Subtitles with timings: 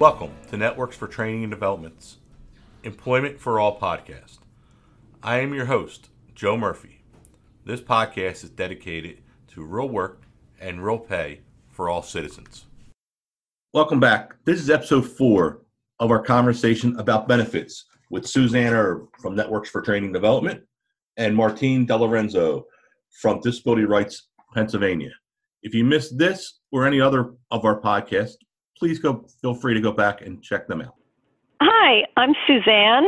[0.00, 2.16] Welcome to Networks for Training and Development's
[2.84, 4.38] Employment for All podcast.
[5.22, 7.02] I am your host, Joe Murphy.
[7.66, 9.18] This podcast is dedicated
[9.48, 10.22] to real work
[10.58, 12.64] and real pay for all citizens.
[13.74, 14.36] Welcome back.
[14.46, 15.60] This is episode four
[15.98, 20.62] of our conversation about benefits with Suzanne Erb from Networks for Training and Development
[21.18, 22.62] and Martine DeLorenzo
[23.20, 25.12] from Disability Rights Pennsylvania.
[25.62, 28.36] If you missed this or any other of our podcasts,
[28.80, 30.94] please go feel free to go back and check them out.
[31.60, 33.04] Hi, I'm Suzanne.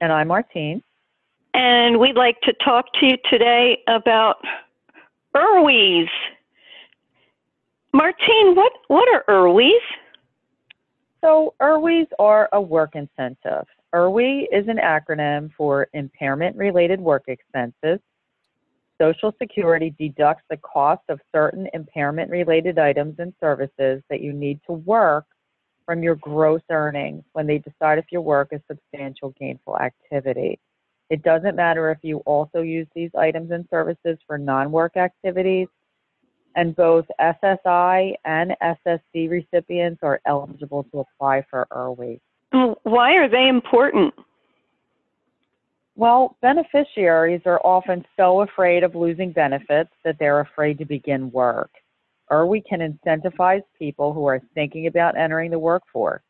[0.00, 0.82] And I'm Martine.
[1.52, 4.36] And we'd like to talk to you today about
[5.34, 6.08] IRWIs.
[7.92, 9.72] Martine, what, what are IRWIs?
[11.20, 13.66] So, IRWIs are a work incentive.
[13.92, 17.98] IRWI is an acronym for Impairment Related Work Expenses.
[19.00, 24.60] Social Security deducts the cost of certain impairment related items and services that you need
[24.66, 25.24] to work
[25.86, 30.58] from your gross earnings when they decide if your work is substantial gainful activity.
[31.08, 35.68] It doesn't matter if you also use these items and services for non work activities,
[36.54, 42.20] and both SSI and SSD recipients are eligible to apply for IRWI.
[42.82, 44.14] Why are they important?
[46.00, 51.70] Well, beneficiaries are often so afraid of losing benefits that they're afraid to begin work.
[52.30, 56.22] IRWI can incentivize people who are thinking about entering the workforce.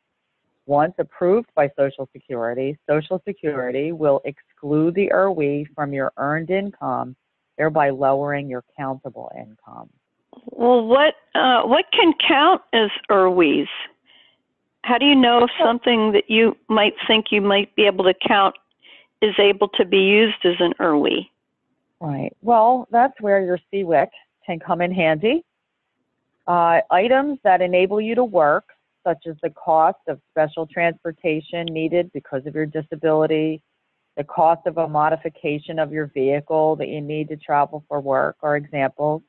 [0.67, 7.15] Once approved by Social Security, Social Security will exclude the IRWI from your earned income,
[7.57, 9.89] thereby lowering your countable income.
[10.47, 13.69] Well, what uh, what can count as IRWIs?
[14.83, 18.15] How do you know if something that you might think you might be able to
[18.27, 18.57] count
[19.23, 21.29] is able to be used as an IRWI?
[22.01, 22.35] Right.
[22.41, 24.09] Well, that's where your CWIC
[24.47, 25.45] can come in handy.
[26.47, 28.65] Uh, items that enable you to work,
[29.05, 33.63] such as the cost of special transportation needed because of your disability,
[34.17, 38.37] the cost of a modification of your vehicle that you need to travel for work,
[38.43, 39.23] are examples.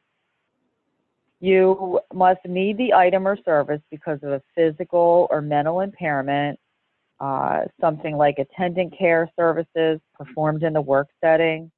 [1.42, 6.60] You must need the item or service because of a physical or mental impairment
[7.22, 11.72] uh, something like attendant care services performed in the work setting.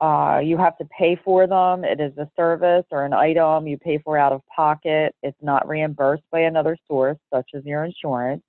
[0.00, 1.84] Uh, you have to pay for them.
[1.84, 5.14] It is a service or an item you pay for out of pocket.
[5.22, 8.42] It's not reimbursed by another source, such as your insurance.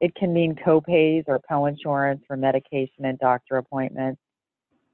[0.00, 4.20] It can mean copays or co-insurance for medication and doctor appointments.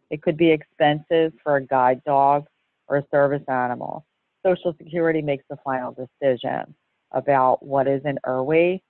[0.09, 2.47] It could be expenses for a guide dog
[2.88, 4.06] or a service animal.
[4.47, 6.75] Social Security makes the final decision
[7.12, 8.81] about what is an IRWI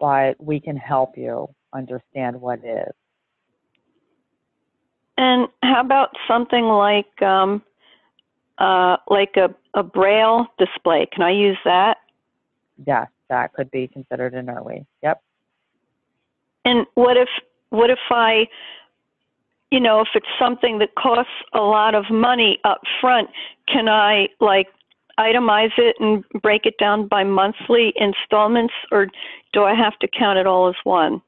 [0.00, 2.92] but we can help you understand what is.
[5.16, 7.62] And how about something like um,
[8.58, 11.06] uh, like a, a braille display?
[11.12, 11.98] Can I use that?
[12.86, 14.86] Yes, that could be considered an IRWI.
[15.02, 15.22] Yep.
[16.64, 17.28] And what if
[17.68, 18.48] what if I,
[19.70, 23.28] you know, if it's something that costs a lot of money up front,
[23.68, 24.68] can I like
[25.20, 29.08] itemize it and break it down by monthly installments, or
[29.52, 31.22] do I have to count it all as one?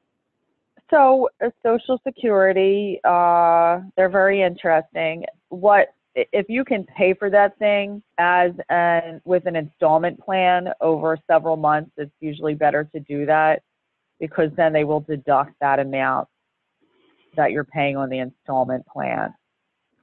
[0.89, 5.25] So, uh, Social Security, uh, they're very interesting.
[5.49, 11.17] What if you can pay for that thing as an with an installment plan over
[11.29, 11.91] several months?
[11.97, 13.63] It's usually better to do that
[14.19, 16.27] because then they will deduct that amount
[17.35, 19.33] that you're paying on the installment plan,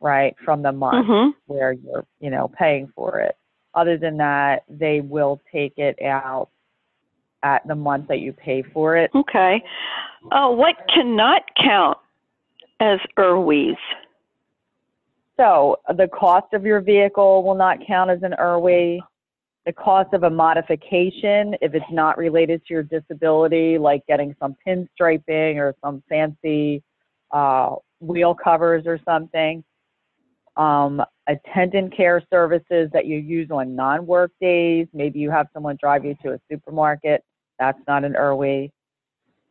[0.00, 1.30] right, from the month mm-hmm.
[1.46, 3.36] where you're you know paying for it.
[3.74, 6.48] Other than that, they will take it out
[7.42, 9.10] at the month that you pay for it.
[9.14, 9.62] Okay.
[10.30, 11.98] Uh, what cannot count
[12.80, 13.76] as IRWIs?
[15.36, 19.00] So the cost of your vehicle will not count as an IRWI.
[19.64, 24.56] The cost of a modification, if it's not related to your disability, like getting some
[24.66, 26.82] pinstriping or some fancy
[27.30, 29.62] uh, wheel covers or something,
[30.56, 34.88] um, attendant care services that you use on non-work days.
[34.92, 37.24] Maybe you have someone drive you to a supermarket.
[37.58, 38.70] That's not an IRWI.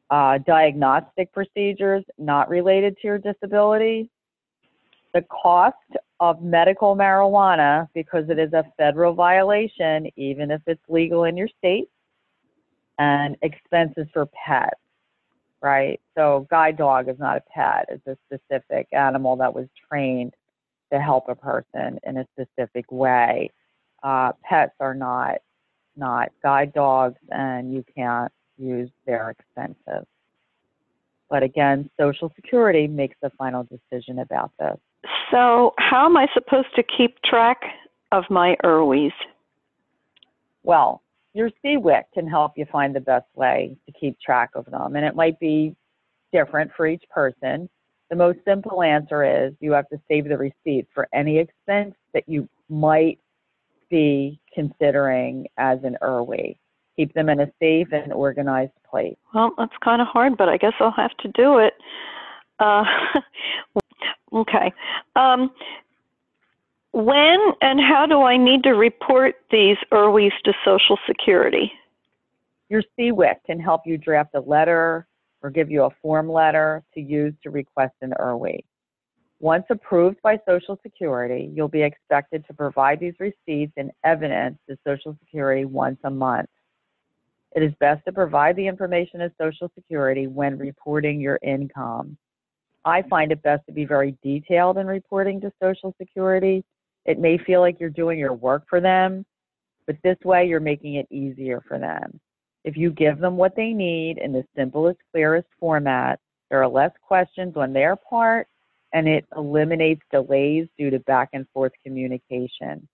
[0.10, 4.10] Uh, diagnostic procedures not related to your disability.
[5.14, 5.78] The cost
[6.20, 11.48] of medical marijuana, because it is a federal violation, even if it's legal in your
[11.60, 11.90] state,
[12.98, 14.76] and expenses for pets,
[15.62, 16.02] right?
[16.18, 20.34] So, guide dog is not a pet, it's a specific animal that was trained
[20.92, 23.52] to help a person in a specific way.
[24.04, 25.38] Uh, pets are not
[25.96, 30.06] not guide dogs, and you can't use their expenses.
[31.30, 34.78] But again, Social Security makes the final decision about this.
[35.32, 37.62] So, how am I supposed to keep track
[38.12, 39.12] of my IRWIs?
[40.64, 41.04] Well,
[41.34, 44.96] your CWIC can help you find the best way to keep track of them.
[44.96, 45.76] And it might be
[46.34, 47.70] different for each person.
[48.10, 52.28] The most simple answer is you have to save the receipt for any expense that
[52.28, 53.20] you might
[53.90, 56.58] be considering as an IRWI.
[56.96, 59.16] Keep them in a safe and organized place.
[59.34, 61.74] Well, that's kind of hard, but I guess I'll have to do it.
[62.60, 62.84] Uh,
[64.34, 64.74] okay.
[65.16, 65.52] Um,
[66.92, 71.72] when and how do I need to report these IRWIs to Social Security?
[72.70, 75.08] Your CWIC can help you draft a letter
[75.42, 78.60] or give you a form letter to use to request an IRWI.
[79.40, 84.78] Once approved by Social Security, you'll be expected to provide these receipts and evidence to
[84.86, 86.50] Social Security once a month.
[87.56, 92.18] It is best to provide the information to Social Security when reporting your income.
[92.86, 96.64] I find it best to be very detailed in reporting to Social Security.
[97.06, 99.26] It may feel like you're doing your work for them,
[99.88, 102.20] but this way you're making it easier for them.
[102.64, 106.20] If you give them what they need in the simplest, clearest format,
[106.50, 108.48] there are less questions on their part
[108.94, 112.88] and it eliminates delays due to back and forth communication.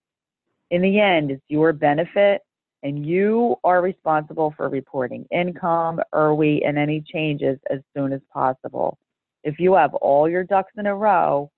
[0.72, 2.42] In the end, it's your benefit
[2.84, 9.00] and you are responsible for reporting income, IRWI, and any changes as soon as possible.
[9.44, 11.50] If you have all your ducks in a row,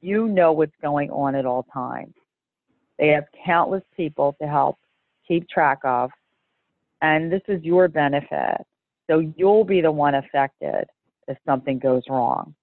[0.00, 2.14] you know what's going on at all times.
[2.98, 4.76] They have countless people to help
[5.26, 6.10] keep track of,
[7.04, 8.56] and this is your benefit.
[9.10, 10.86] So you'll be the one affected
[11.28, 12.54] if something goes wrong.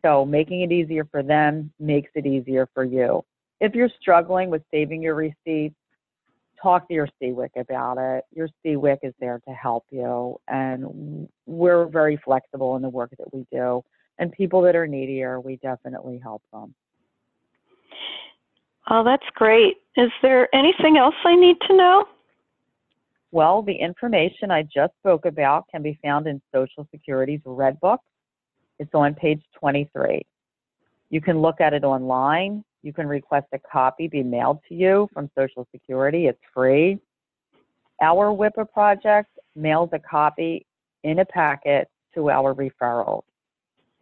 [0.00, 3.22] So making it easier for them makes it easier for you.
[3.60, 5.76] If you're struggling with saving your receipts,
[6.60, 8.24] talk to your CWIC about it.
[8.34, 13.32] Your CWIC is there to help you, and we're very flexible in the work that
[13.32, 13.82] we do.
[14.18, 16.74] And people that are needier, we definitely help them.
[18.90, 19.76] Oh, that's great.
[19.96, 22.04] Is there anything else I need to know?
[23.32, 28.00] Well, the information I just spoke about can be found in Social Security's Red Book.
[28.78, 30.20] It's on page 23.
[31.08, 32.62] You can look at it online.
[32.82, 36.26] You can request a copy be mailed to you from Social Security.
[36.26, 36.98] It's free.
[38.02, 40.66] Our WIPA project mails a copy
[41.02, 43.22] in a packet to our referrals.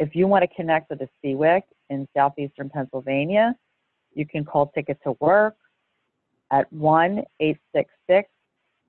[0.01, 3.55] If you want to connect with a CWIC in southeastern Pennsylvania,
[4.13, 5.55] you can call Ticket to Work
[6.51, 8.29] at 1 866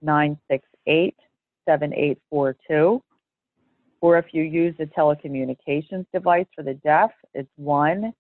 [0.02, 1.16] 968
[1.68, 3.02] 7842.
[4.02, 8.12] Or if you use a telecommunications device for the deaf, it's 1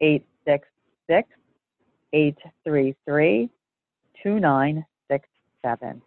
[0.00, 1.28] 866
[2.12, 3.48] 833
[4.22, 6.02] 2967.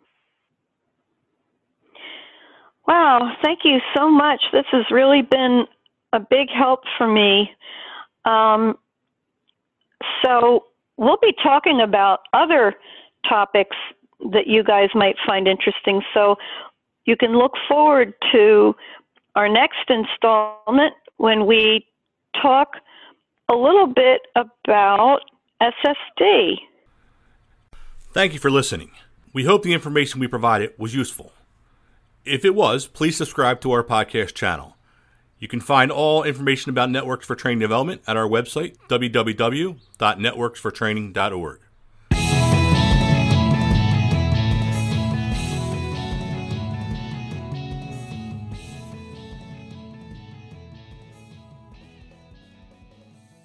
[2.87, 4.41] Wow, thank you so much.
[4.51, 5.65] This has really been
[6.11, 7.51] a big help for me.
[8.25, 8.77] Um,
[10.25, 10.65] so,
[10.97, 12.75] we'll be talking about other
[13.27, 13.75] topics
[14.31, 16.01] that you guys might find interesting.
[16.13, 16.35] So,
[17.05, 18.75] you can look forward to
[19.35, 21.85] our next installment when we
[22.41, 22.77] talk
[23.49, 25.19] a little bit about
[25.61, 26.55] SSD.
[28.13, 28.91] Thank you for listening.
[29.33, 31.31] We hope the information we provided was useful.
[32.25, 34.77] If it was, please subscribe to our podcast channel.
[35.39, 41.59] You can find all information about Networks for Training Development at our website, www.networksfortraining.org.